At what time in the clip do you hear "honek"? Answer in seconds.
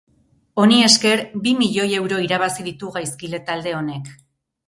3.83-4.13